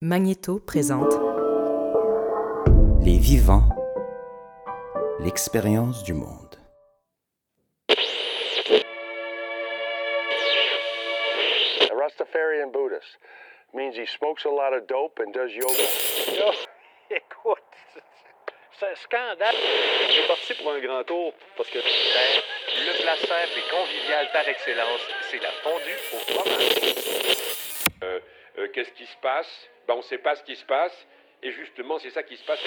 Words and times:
Magnéto 0.00 0.60
présente 0.60 1.12
Les 3.02 3.18
vivants, 3.18 3.68
l'expérience 5.18 6.04
du 6.04 6.14
monde. 6.14 6.54
A 11.90 11.94
Rastafarian 11.96 12.70
Buddhist 12.70 13.18
means 13.74 13.96
he 13.96 14.06
smokes 14.06 14.44
a 14.44 14.48
lot 14.48 14.72
of 14.72 14.86
dope 14.86 15.18
and 15.18 15.32
does 15.32 15.50
yoga. 15.52 15.82
Là, 16.38 16.52
écoute, 17.10 17.58
c'est 18.78 18.86
un 18.86 18.94
scandale. 18.94 19.56
Je 20.06 20.12
suis 20.12 20.28
parti 20.28 20.54
pour 20.62 20.70
un 20.74 20.78
grand 20.78 21.02
tour 21.02 21.32
parce 21.56 21.70
que 21.70 21.78
Le 21.78 23.02
plat 23.02 23.16
simple 23.16 23.58
et 23.58 23.68
convivial 23.68 24.28
par 24.32 24.46
excellence, 24.46 25.00
c'est 25.28 25.42
la 25.42 25.50
fondue 25.64 25.98
au 26.14 26.18
fromage. 26.18 27.47
Euh, 28.58 28.68
qu'est-ce 28.72 28.90
qui 28.92 29.06
se 29.06 29.16
passe? 29.22 29.46
Ben, 29.86 29.94
On 29.94 29.98
ne 29.98 30.02
sait 30.02 30.18
pas 30.18 30.34
ce 30.34 30.42
qui 30.42 30.56
se 30.56 30.64
passe. 30.64 30.92
Et 31.42 31.52
justement, 31.52 31.98
c'est 31.98 32.10
ça 32.10 32.22
qui 32.22 32.36
se 32.36 32.44
passe. 32.44 32.58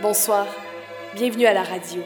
Bonsoir, 0.00 0.46
bienvenue 1.14 1.46
à 1.46 1.52
la 1.52 1.62
radio. 1.62 2.02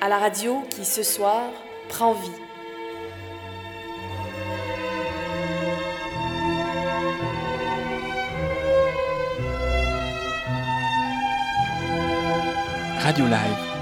À 0.00 0.08
la 0.08 0.18
radio 0.18 0.62
qui, 0.70 0.84
ce 0.84 1.02
soir, 1.02 1.50
prend 1.88 2.14
vie. 2.14 2.30
Radio 12.98 13.26
Live, 13.26 13.73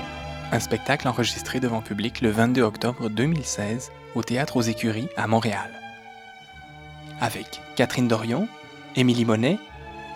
un 0.52 0.60
spectacle 0.60 1.08
enregistré 1.08 1.60
devant 1.60 1.80
public 1.80 2.20
le 2.20 2.30
22 2.30 2.60
octobre 2.60 3.08
2016 3.08 3.90
au 4.14 4.22
Théâtre 4.22 4.58
aux 4.58 4.62
Écuries 4.62 5.08
à 5.16 5.26
Montréal. 5.26 5.70
Avec 7.20 7.62
Catherine 7.74 8.06
Dorion, 8.06 8.46
Émilie 8.94 9.24
Monet, 9.24 9.58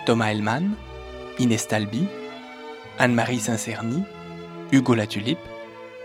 Thomas 0.05 0.31
Hellman, 0.31 0.75
Inès 1.39 1.67
Talby, 1.67 2.07
Anne-Marie 2.99 3.41
Saint-Cerny, 3.41 4.03
Hugo 4.73 4.95
Latulipe 4.95 5.39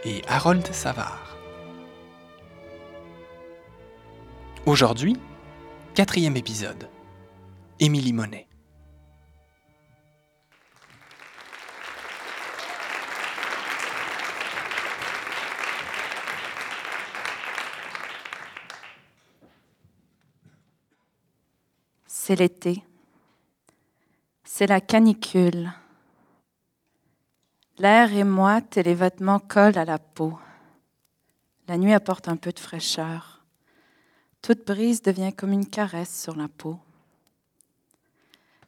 et 0.06 0.22
Harold 0.30 0.66
Savard. 0.72 1.38
Aujourd'hui, 4.66 5.18
quatrième 5.94 6.38
épisode. 6.38 6.88
Émilie 7.82 8.14
Monet. 8.14 8.48
C'est 22.32 22.38
l'été. 22.38 22.82
C'est 24.46 24.68
la 24.68 24.80
canicule. 24.80 25.70
L'air 27.78 28.14
est 28.16 28.24
moite 28.24 28.78
et 28.78 28.84
les 28.84 28.94
vêtements 28.94 29.40
collent 29.40 29.78
à 29.78 29.84
la 29.84 30.00
peau. 30.00 30.40
La 31.68 31.78
nuit 31.78 31.92
apporte 31.92 32.30
un 32.30 32.38
peu 32.38 32.54
de 32.54 32.60
fraîcheur. 32.60 33.44
Toute 34.42 34.66
brise 34.66 35.02
devient 35.02 35.34
comme 35.34 35.52
une 35.52 35.68
caresse 35.68 36.22
sur 36.22 36.38
la 36.38 36.48
peau. 36.48 36.80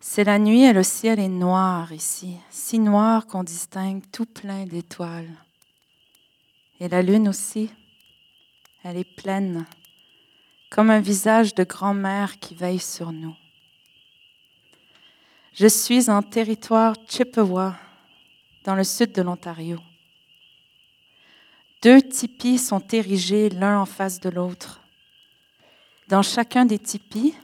C'est 0.02 0.26
la 0.26 0.40
nuit 0.40 0.64
et 0.64 0.74
le 0.74 0.84
ciel 0.84 1.18
est 1.18 1.30
noir 1.30 1.94
ici, 1.94 2.36
si 2.50 2.80
noir 2.80 3.28
qu'on 3.28 3.46
distingue 3.46 4.04
tout 4.12 4.26
plein 4.26 4.66
d'étoiles. 4.66 5.38
Et 6.82 6.90
la 6.90 7.02
lune 7.02 7.30
aussi, 7.30 7.72
elle 8.84 8.98
est 8.98 9.16
pleine, 9.16 9.66
comme 10.70 10.90
un 10.90 11.00
visage 11.00 11.56
de 11.56 11.64
grand-mère 11.64 12.42
qui 12.42 12.56
veille 12.56 12.80
sur 12.80 13.14
nous. 13.14 13.38
Je 15.56 15.68
suis 15.68 16.10
en 16.10 16.24
territoire 16.24 16.96
Chippewa, 17.08 17.76
dans 18.64 18.74
le 18.74 18.84
sud 18.84 19.12
de 19.12 19.22
l'Ontario. 19.22 19.80
Deux 21.84 22.02
tipis 22.02 22.58
sont 22.58 22.82
érigés 22.92 23.50
l'un 23.50 23.80
en 23.80 23.86
face 23.86 24.20
de 24.20 24.32
l'autre. 24.32 24.82
Dans 26.08 26.24
chacun 26.24 26.66
des 26.66 26.80
tipis, 26.80 27.36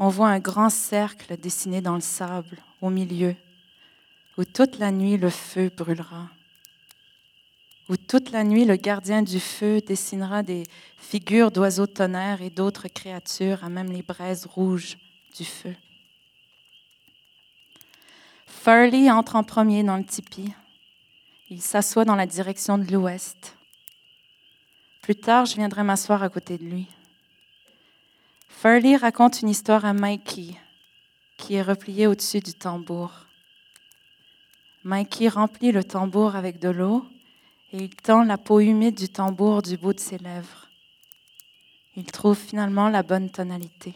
on 0.00 0.08
voit 0.08 0.30
un 0.30 0.40
grand 0.40 0.68
cercle 0.68 1.36
dessiné 1.36 1.80
dans 1.80 1.94
le 1.94 2.00
sable 2.00 2.58
au 2.82 2.90
milieu, 2.90 3.36
où 4.36 4.44
toute 4.44 4.80
la 4.80 4.90
nuit 4.90 5.16
le 5.16 5.30
feu 5.30 5.70
brûlera, 5.76 6.28
où 7.88 7.96
toute 7.96 8.32
la 8.32 8.42
nuit 8.42 8.64
le 8.64 8.74
gardien 8.74 9.22
du 9.22 9.38
feu 9.38 9.80
dessinera 9.80 10.42
des 10.42 10.64
figures 10.98 11.52
d'oiseaux 11.52 11.86
tonnerres 11.86 12.42
et 12.42 12.50
d'autres 12.50 12.88
créatures 12.88 13.62
à 13.62 13.68
même 13.68 13.92
les 13.92 14.02
braises 14.02 14.44
rouges 14.44 14.98
du 15.36 15.44
feu. 15.44 15.76
Furley 18.62 19.10
entre 19.10 19.36
en 19.36 19.42
premier 19.42 19.82
dans 19.82 19.98
le 19.98 20.04
tipi. 20.04 20.54
Il 21.50 21.60
s'assoit 21.60 22.06
dans 22.06 22.14
la 22.14 22.24
direction 22.24 22.78
de 22.78 22.90
l'ouest. 22.90 23.58
Plus 25.02 25.16
tard, 25.16 25.44
je 25.44 25.56
viendrai 25.56 25.82
m'asseoir 25.82 26.22
à 26.22 26.30
côté 26.30 26.56
de 26.56 26.64
lui. 26.64 26.86
Furley 28.48 28.96
raconte 28.96 29.42
une 29.42 29.50
histoire 29.50 29.84
à 29.84 29.92
Mikey, 29.92 30.54
qui 31.36 31.54
est 31.56 31.62
replié 31.62 32.06
au-dessus 32.06 32.40
du 32.40 32.54
tambour. 32.54 33.10
Mikey 34.82 35.28
remplit 35.28 35.70
le 35.70 35.84
tambour 35.84 36.34
avec 36.34 36.58
de 36.58 36.70
l'eau 36.70 37.04
et 37.72 37.84
il 37.84 37.94
tend 37.94 38.24
la 38.24 38.38
peau 38.38 38.60
humide 38.60 38.94
du 38.94 39.10
tambour 39.10 39.60
du 39.60 39.76
bout 39.76 39.92
de 39.92 40.00
ses 40.00 40.16
lèvres. 40.16 40.68
Il 41.96 42.06
trouve 42.06 42.38
finalement 42.38 42.88
la 42.88 43.02
bonne 43.02 43.28
tonalité. 43.28 43.94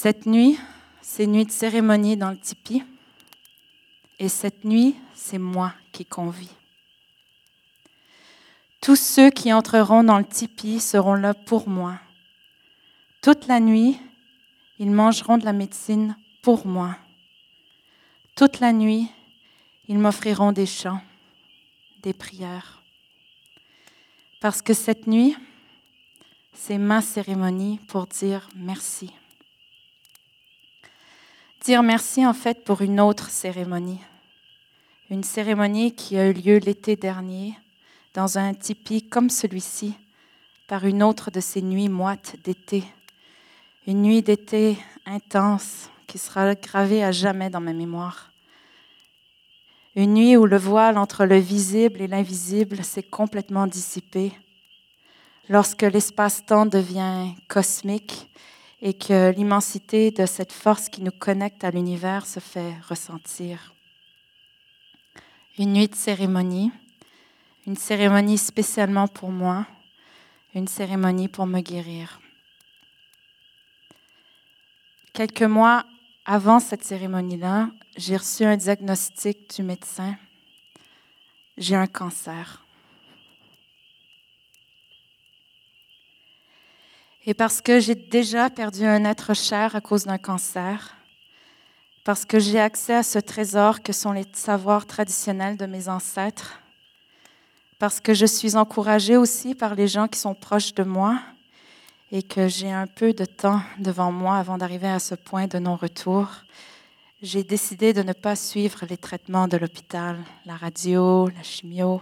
Cette 0.00 0.26
nuit, 0.26 0.56
c'est 1.02 1.26
nuit 1.26 1.44
de 1.44 1.50
cérémonie 1.50 2.16
dans 2.16 2.30
le 2.30 2.38
tipi. 2.38 2.84
Et 4.20 4.28
cette 4.28 4.64
nuit, 4.64 4.94
c'est 5.12 5.40
moi 5.40 5.74
qui 5.90 6.04
convie. 6.04 6.52
Tous 8.80 8.94
ceux 8.94 9.30
qui 9.30 9.52
entreront 9.52 10.04
dans 10.04 10.18
le 10.18 10.24
tipi 10.24 10.78
seront 10.78 11.14
là 11.14 11.34
pour 11.34 11.68
moi. 11.68 11.98
Toute 13.22 13.48
la 13.48 13.58
nuit, 13.58 13.98
ils 14.78 14.92
mangeront 14.92 15.36
de 15.36 15.44
la 15.44 15.52
médecine 15.52 16.16
pour 16.42 16.64
moi. 16.64 16.96
Toute 18.36 18.60
la 18.60 18.72
nuit, 18.72 19.08
ils 19.88 19.98
m'offriront 19.98 20.52
des 20.52 20.66
chants, 20.66 21.00
des 22.04 22.12
prières. 22.12 22.84
Parce 24.40 24.62
que 24.62 24.74
cette 24.74 25.08
nuit, 25.08 25.36
c'est 26.52 26.78
ma 26.78 27.02
cérémonie 27.02 27.80
pour 27.88 28.06
dire 28.06 28.48
merci. 28.54 29.10
Merci 31.70 32.24
en 32.24 32.32
fait 32.32 32.64
pour 32.64 32.80
une 32.80 32.98
autre 32.98 33.28
cérémonie. 33.28 34.00
Une 35.10 35.22
cérémonie 35.22 35.94
qui 35.94 36.16
a 36.16 36.26
eu 36.26 36.32
lieu 36.32 36.56
l'été 36.56 36.96
dernier 36.96 37.58
dans 38.14 38.38
un 38.38 38.54
tipi 38.54 39.06
comme 39.06 39.28
celui-ci, 39.28 39.92
par 40.66 40.86
une 40.86 41.02
autre 41.02 41.30
de 41.30 41.40
ces 41.40 41.60
nuits 41.60 41.90
moites 41.90 42.36
d'été. 42.42 42.84
Une 43.86 44.00
nuit 44.00 44.22
d'été 44.22 44.78
intense 45.04 45.90
qui 46.06 46.16
sera 46.16 46.54
gravée 46.54 47.04
à 47.04 47.12
jamais 47.12 47.50
dans 47.50 47.60
ma 47.60 47.74
mémoire. 47.74 48.32
Une 49.94 50.14
nuit 50.14 50.38
où 50.38 50.46
le 50.46 50.56
voile 50.56 50.96
entre 50.96 51.26
le 51.26 51.36
visible 51.36 52.00
et 52.00 52.06
l'invisible 52.08 52.82
s'est 52.82 53.02
complètement 53.02 53.66
dissipé. 53.66 54.32
Lorsque 55.50 55.82
l'espace-temps 55.82 56.64
devient 56.64 57.34
cosmique 57.46 58.30
et 58.80 58.94
que 58.94 59.30
l'immensité 59.30 60.10
de 60.10 60.26
cette 60.26 60.52
force 60.52 60.88
qui 60.88 61.02
nous 61.02 61.10
connecte 61.10 61.64
à 61.64 61.70
l'univers 61.70 62.26
se 62.26 62.40
fait 62.40 62.74
ressentir. 62.88 63.74
Une 65.58 65.72
nuit 65.72 65.88
de 65.88 65.94
cérémonie, 65.94 66.70
une 67.66 67.76
cérémonie 67.76 68.38
spécialement 68.38 69.08
pour 69.08 69.30
moi, 69.30 69.66
une 70.54 70.68
cérémonie 70.68 71.28
pour 71.28 71.46
me 71.46 71.60
guérir. 71.60 72.20
Quelques 75.12 75.42
mois 75.42 75.84
avant 76.24 76.60
cette 76.60 76.84
cérémonie-là, 76.84 77.70
j'ai 77.96 78.16
reçu 78.16 78.44
un 78.44 78.56
diagnostic 78.56 79.56
du 79.56 79.64
médecin. 79.64 80.16
J'ai 81.56 81.74
un 81.74 81.88
cancer. 81.88 82.64
Et 87.28 87.34
parce 87.34 87.60
que 87.60 87.78
j'ai 87.78 87.94
déjà 87.94 88.48
perdu 88.48 88.86
un 88.86 89.04
être 89.04 89.34
cher 89.34 89.76
à 89.76 89.82
cause 89.82 90.04
d'un 90.04 90.16
cancer, 90.16 90.96
parce 92.02 92.24
que 92.24 92.38
j'ai 92.38 92.58
accès 92.58 92.94
à 92.94 93.02
ce 93.02 93.18
trésor 93.18 93.82
que 93.82 93.92
sont 93.92 94.12
les 94.12 94.24
savoirs 94.32 94.86
traditionnels 94.86 95.58
de 95.58 95.66
mes 95.66 95.90
ancêtres, 95.90 96.58
parce 97.78 98.00
que 98.00 98.14
je 98.14 98.24
suis 98.24 98.56
encouragée 98.56 99.18
aussi 99.18 99.54
par 99.54 99.74
les 99.74 99.88
gens 99.88 100.08
qui 100.08 100.18
sont 100.18 100.34
proches 100.34 100.72
de 100.72 100.84
moi 100.84 101.20
et 102.12 102.22
que 102.22 102.48
j'ai 102.48 102.72
un 102.72 102.86
peu 102.86 103.12
de 103.12 103.26
temps 103.26 103.60
devant 103.78 104.10
moi 104.10 104.38
avant 104.38 104.56
d'arriver 104.56 104.88
à 104.88 104.98
ce 104.98 105.14
point 105.14 105.46
de 105.46 105.58
non-retour, 105.58 106.30
j'ai 107.20 107.44
décidé 107.44 107.92
de 107.92 108.02
ne 108.02 108.14
pas 108.14 108.36
suivre 108.36 108.86
les 108.88 108.96
traitements 108.96 109.48
de 109.48 109.58
l'hôpital, 109.58 110.16
la 110.46 110.56
radio, 110.56 111.28
la 111.28 111.42
chimio, 111.42 112.00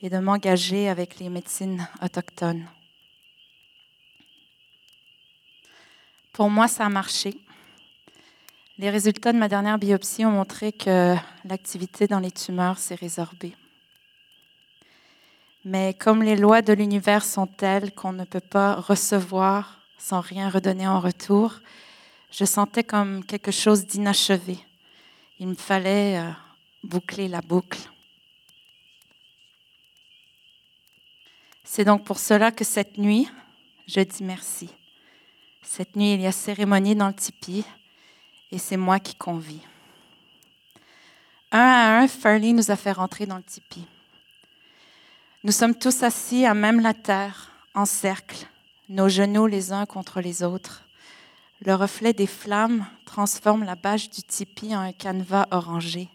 et 0.00 0.08
de 0.08 0.18
m'engager 0.18 0.88
avec 0.88 1.18
les 1.18 1.28
médecines 1.28 1.84
autochtones. 2.00 2.68
Pour 6.32 6.48
moi, 6.48 6.66
ça 6.66 6.86
a 6.86 6.88
marché. 6.88 7.34
Les 8.78 8.88
résultats 8.88 9.34
de 9.34 9.38
ma 9.38 9.48
dernière 9.48 9.78
biopsie 9.78 10.24
ont 10.24 10.30
montré 10.30 10.72
que 10.72 11.14
l'activité 11.44 12.06
dans 12.06 12.20
les 12.20 12.30
tumeurs 12.30 12.78
s'est 12.78 12.94
résorbée. 12.94 13.54
Mais 15.66 15.92
comme 15.92 16.22
les 16.22 16.36
lois 16.36 16.62
de 16.62 16.72
l'univers 16.72 17.22
sont 17.22 17.46
telles 17.46 17.92
qu'on 17.94 18.14
ne 18.14 18.24
peut 18.24 18.40
pas 18.40 18.76
recevoir 18.76 19.80
sans 19.98 20.20
rien 20.20 20.48
redonner 20.48 20.88
en 20.88 21.00
retour, 21.00 21.60
je 22.30 22.46
sentais 22.46 22.82
comme 22.82 23.24
quelque 23.26 23.52
chose 23.52 23.86
d'inachevé. 23.86 24.58
Il 25.38 25.48
me 25.48 25.54
fallait 25.54 26.18
euh, 26.18 26.30
boucler 26.82 27.28
la 27.28 27.42
boucle. 27.42 27.78
C'est 31.62 31.84
donc 31.84 32.04
pour 32.04 32.18
cela 32.18 32.50
que 32.50 32.64
cette 32.64 32.96
nuit, 32.96 33.28
je 33.86 34.00
dis 34.00 34.24
merci. 34.24 34.70
Cette 35.62 35.96
nuit, 35.96 36.14
il 36.14 36.20
y 36.20 36.26
a 36.26 36.32
cérémonie 36.32 36.94
dans 36.94 37.08
le 37.08 37.14
tipi 37.14 37.64
et 38.50 38.58
c'est 38.58 38.76
moi 38.76 39.00
qui 39.00 39.14
convie. 39.14 39.62
Un 41.50 41.58
à 41.60 42.00
un, 42.00 42.08
Farley 42.08 42.52
nous 42.52 42.70
a 42.70 42.76
fait 42.76 42.92
rentrer 42.92 43.26
dans 43.26 43.36
le 43.36 43.42
tipi. 43.42 43.86
Nous 45.44 45.52
sommes 45.52 45.74
tous 45.74 46.02
assis 46.02 46.46
à 46.46 46.54
même 46.54 46.80
la 46.80 46.94
terre, 46.94 47.50
en 47.74 47.84
cercle, 47.84 48.46
nos 48.88 49.08
genoux 49.08 49.46
les 49.46 49.72
uns 49.72 49.86
contre 49.86 50.20
les 50.20 50.42
autres. 50.42 50.82
Le 51.60 51.74
reflet 51.74 52.12
des 52.12 52.26
flammes 52.26 52.86
transforme 53.06 53.64
la 53.64 53.74
bâche 53.74 54.10
du 54.10 54.22
tipi 54.22 54.74
en 54.74 54.80
un 54.80 54.92
canevas 54.92 55.46
orangé. 55.50 56.08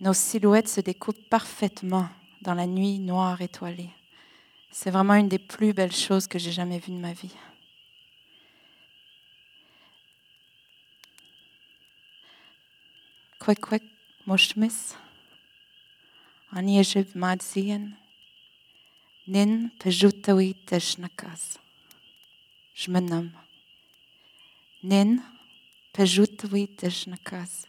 Nos 0.00 0.14
silhouettes 0.14 0.68
se 0.68 0.80
découpent 0.80 1.28
parfaitement 1.28 2.08
dans 2.42 2.54
la 2.54 2.66
nuit 2.66 2.98
noire 2.98 3.40
étoilée. 3.42 3.90
C'est 4.70 4.90
vraiment 4.90 5.14
une 5.14 5.28
des 5.28 5.38
plus 5.38 5.72
belles 5.72 5.94
choses 5.94 6.26
que 6.26 6.38
j'ai 6.38 6.52
jamais 6.52 6.78
vues 6.78 6.92
de 6.92 6.98
ma 6.98 7.12
vie. 7.12 7.34
Nin 24.82 25.22
pejutawi 25.94 26.68
teshnakas. 26.76 27.66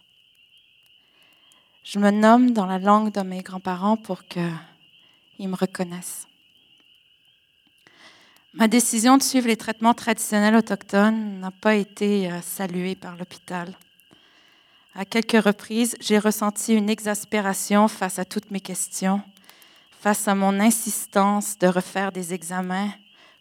Je 1.84 2.00
me 2.00 2.12
nomme 2.12 2.52
dans 2.52 2.66
la 2.66 2.78
langue 2.78 3.14
de 3.14 3.22
mes 3.22 3.42
grands-parents 3.42 3.96
pour 3.96 4.26
qu'ils 4.26 5.48
me 5.48 5.56
reconnaissent. 5.56 6.28
Ma 8.54 8.68
décision 8.68 9.18
de 9.18 9.24
suivre 9.24 9.48
les 9.48 9.56
traitements 9.56 9.94
traditionnels 9.94 10.58
autochtones 10.58 11.40
n'a 11.40 11.52
pas 11.52 11.76
été 11.76 12.30
euh, 12.30 12.42
saluée 12.42 12.96
par 12.96 13.16
l'hôpital. 13.16 13.74
À 14.94 15.06
quelques 15.06 15.42
reprises, 15.42 15.96
j'ai 16.02 16.20
ressenti 16.20 16.74
une 16.74 16.90
exaspération 16.90 17.88
face 17.88 18.20
à 18.20 18.26
toutes 18.26 18.52
mes 18.52 18.60
questions, 18.60 19.22
face 20.02 20.28
à 20.28 20.36
mon 20.36 20.60
insistance 20.60 21.58
de 21.58 21.68
refaire 21.68 22.12
des 22.12 22.34
examens 22.34 22.92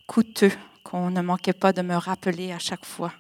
coûteux 0.07 0.53
qu'on 0.85 1.11
ne 1.11 1.21
manquait 1.21 1.53
pas 1.53 1.73
de 1.73 1.83
me 1.83 1.97
rappeler 1.97 2.53
à 2.53 2.61
chaque 2.61 2.85
fois. 2.85 3.13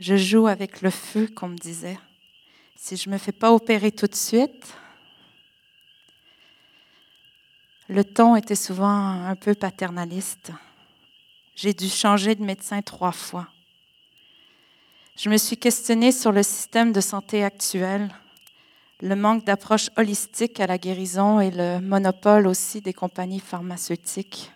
Je 0.00 0.16
joue 0.16 0.48
avec 0.48 0.82
le 0.82 0.90
feu, 0.90 1.28
qu'on 1.28 1.48
me 1.48 1.56
disait. 1.56 1.98
Si 2.74 2.96
je 2.96 3.08
ne 3.08 3.14
me 3.14 3.18
fais 3.18 3.32
pas 3.32 3.52
opérer 3.52 3.92
tout 3.92 4.08
de 4.08 4.14
suite, 4.14 4.74
le 7.88 8.02
ton 8.02 8.34
était 8.34 8.56
souvent 8.56 8.88
un 8.88 9.36
peu 9.36 9.54
paternaliste. 9.54 10.50
J'ai 11.54 11.72
dû 11.72 11.88
changer 11.88 12.34
de 12.34 12.44
médecin 12.44 12.82
trois 12.82 13.12
fois. 13.12 13.46
Je 15.16 15.30
me 15.30 15.38
suis 15.38 15.56
questionnée 15.56 16.12
sur 16.12 16.30
le 16.30 16.42
système 16.42 16.92
de 16.92 17.00
santé 17.00 17.42
actuel, 17.42 18.10
le 19.00 19.16
manque 19.16 19.46
d'approche 19.46 19.88
holistique 19.96 20.60
à 20.60 20.66
la 20.66 20.76
guérison 20.76 21.40
et 21.40 21.50
le 21.50 21.80
monopole 21.80 22.46
aussi 22.46 22.82
des 22.82 22.92
compagnies 22.92 23.40
pharmaceutiques. 23.40 24.52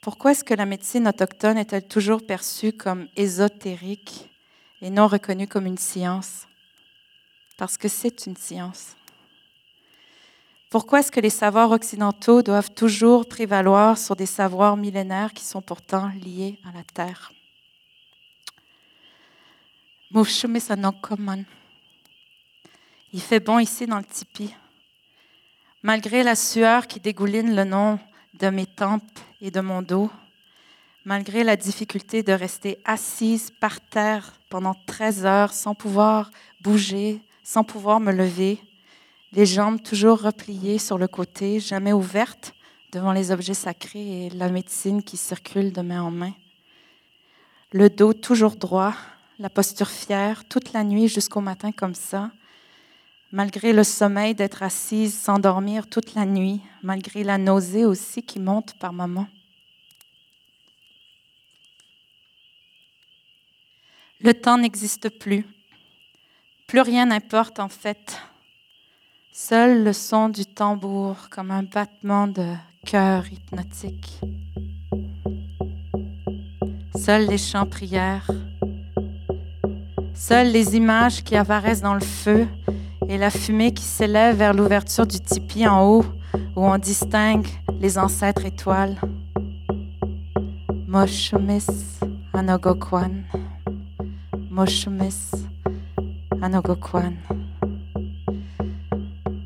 Pourquoi 0.00 0.30
est-ce 0.30 0.44
que 0.44 0.54
la 0.54 0.64
médecine 0.64 1.08
autochtone 1.08 1.58
est-elle 1.58 1.88
toujours 1.88 2.24
perçue 2.24 2.72
comme 2.72 3.08
ésotérique 3.16 4.30
et 4.80 4.90
non 4.90 5.08
reconnue 5.08 5.48
comme 5.48 5.66
une 5.66 5.76
science? 5.76 6.46
Parce 7.56 7.76
que 7.76 7.88
c'est 7.88 8.26
une 8.26 8.36
science. 8.36 8.94
Pourquoi 10.70 11.00
est-ce 11.00 11.10
que 11.10 11.18
les 11.18 11.30
savoirs 11.30 11.72
occidentaux 11.72 12.42
doivent 12.42 12.70
toujours 12.70 13.26
prévaloir 13.26 13.98
sur 13.98 14.14
des 14.14 14.26
savoirs 14.26 14.76
millénaires 14.76 15.32
qui 15.32 15.44
sont 15.44 15.62
pourtant 15.62 16.12
liés 16.24 16.60
à 16.64 16.72
la 16.76 16.84
terre? 16.84 17.32
Il 23.12 23.20
fait 23.20 23.40
bon 23.40 23.58
ici 23.58 23.86
dans 23.86 23.98
le 23.98 24.04
tipi. 24.04 24.54
Malgré 25.82 26.22
la 26.22 26.34
sueur 26.34 26.86
qui 26.86 26.98
dégouline 26.98 27.54
le 27.54 27.64
long 27.64 27.98
de 28.32 28.48
mes 28.48 28.64
tempes 28.64 29.18
et 29.42 29.50
de 29.50 29.60
mon 29.60 29.82
dos, 29.82 30.10
malgré 31.04 31.44
la 31.44 31.56
difficulté 31.56 32.22
de 32.22 32.32
rester 32.32 32.78
assise 32.86 33.50
par 33.60 33.80
terre 33.80 34.32
pendant 34.48 34.74
13 34.86 35.26
heures 35.26 35.52
sans 35.52 35.74
pouvoir 35.74 36.30
bouger, 36.62 37.20
sans 37.42 37.62
pouvoir 37.62 38.00
me 38.00 38.12
lever, 38.12 38.58
les 39.32 39.44
jambes 39.44 39.82
toujours 39.82 40.22
repliées 40.22 40.78
sur 40.78 40.96
le 40.96 41.06
côté, 41.06 41.60
jamais 41.60 41.92
ouvertes 41.92 42.54
devant 42.92 43.12
les 43.12 43.30
objets 43.30 43.52
sacrés 43.52 44.26
et 44.26 44.30
la 44.30 44.48
médecine 44.48 45.02
qui 45.02 45.18
circule 45.18 45.70
de 45.70 45.82
main 45.82 46.00
en 46.00 46.10
main. 46.10 46.32
Le 47.72 47.90
dos 47.90 48.14
toujours 48.14 48.56
droit, 48.56 48.94
la 49.38 49.48
posture 49.48 49.88
fière, 49.88 50.44
toute 50.44 50.72
la 50.72 50.82
nuit 50.82 51.08
jusqu'au 51.08 51.40
matin 51.40 51.70
comme 51.70 51.94
ça, 51.94 52.30
malgré 53.30 53.72
le 53.72 53.84
sommeil 53.84 54.34
d'être 54.34 54.62
assise 54.62 55.16
sans 55.16 55.38
dormir 55.38 55.86
toute 55.86 56.14
la 56.14 56.24
nuit, 56.24 56.60
malgré 56.82 57.22
la 57.22 57.38
nausée 57.38 57.84
aussi 57.84 58.22
qui 58.22 58.40
monte 58.40 58.74
par 58.78 58.92
moments. 58.92 59.28
Le 64.20 64.34
temps 64.34 64.58
n'existe 64.58 65.08
plus. 65.20 65.46
Plus 66.66 66.80
rien 66.80 67.06
n'importe 67.06 67.60
en 67.60 67.68
fait. 67.68 68.20
Seul 69.32 69.84
le 69.84 69.92
son 69.92 70.28
du 70.28 70.44
tambour 70.44 71.28
comme 71.30 71.52
un 71.52 71.62
battement 71.62 72.26
de 72.26 72.54
cœur 72.84 73.32
hypnotique. 73.32 74.18
Seuls 76.96 77.26
les 77.28 77.38
chants 77.38 77.66
prières. 77.66 78.28
Seules 80.28 80.52
les 80.52 80.76
images 80.76 81.24
qui 81.24 81.36
apparaissent 81.36 81.80
dans 81.80 81.94
le 81.94 82.04
feu 82.04 82.46
et 83.08 83.16
la 83.16 83.30
fumée 83.30 83.72
qui 83.72 83.84
s'élève 83.84 84.36
vers 84.36 84.52
l'ouverture 84.52 85.06
du 85.06 85.18
tipi 85.18 85.66
en 85.66 85.82
haut 85.86 86.04
où 86.54 86.66
on 86.66 86.76
distingue 86.76 87.46
les 87.80 87.96
ancêtres 87.96 88.44
étoiles. 88.44 88.96
Moshumis 90.86 91.64
Anogokwan. 92.34 93.24
Moshumis 94.50 95.30
Anogokwan. 96.42 97.14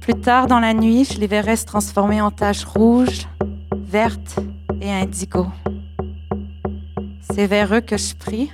Plus 0.00 0.14
tard 0.14 0.48
dans 0.48 0.58
la 0.58 0.74
nuit, 0.74 1.04
je 1.04 1.20
les 1.20 1.28
verrai 1.28 1.54
se 1.54 1.64
transformer 1.64 2.20
en 2.20 2.32
taches 2.32 2.64
rouges, 2.64 3.28
vertes 3.72 4.40
et 4.80 4.90
indigo. 4.90 5.46
C'est 7.20 7.46
vers 7.46 7.72
eux 7.72 7.80
que 7.80 7.96
je 7.96 8.16
prie 8.16 8.50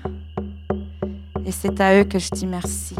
et 1.49 1.51
c'est 1.51 1.81
à 1.81 1.99
eux 1.99 2.05
que 2.05 2.19
je 2.19 2.29
dis 2.31 2.47
merci. 2.47 2.95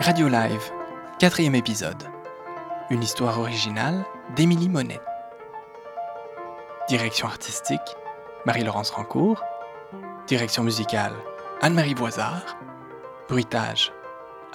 Radio 0.00 0.28
Live, 0.28 0.70
quatrième 1.18 1.56
épisode. 1.56 2.04
Une 2.88 3.02
histoire 3.02 3.40
originale 3.40 4.04
d'Émilie 4.36 4.68
Monet. 4.68 5.00
Direction 6.88 7.26
artistique, 7.26 7.96
Marie-Laurence 8.46 8.90
Rancourt. 8.90 9.42
Direction 10.28 10.62
musicale, 10.62 11.14
Anne-Marie 11.62 11.94
Voisard. 11.94 12.56
Bruitage, 13.28 13.92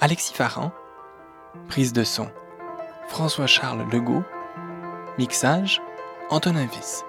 Alexis 0.00 0.32
Farran. 0.32 0.72
Prise 1.68 1.92
de 1.92 2.04
son, 2.04 2.30
François-Charles 3.08 3.86
Legault. 3.92 4.24
Mixage, 5.18 5.82
Antonin 6.30 6.64
Viss. 6.66 7.04